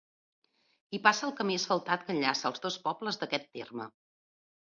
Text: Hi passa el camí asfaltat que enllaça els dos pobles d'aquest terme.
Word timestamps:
Hi 0.93 0.99
passa 1.07 1.25
el 1.27 1.33
camí 1.41 1.57
asfaltat 1.59 2.07
que 2.07 2.15
enllaça 2.15 2.51
els 2.51 2.63
dos 2.65 2.77
pobles 2.87 3.23
d'aquest 3.25 3.49
terme. 3.59 3.87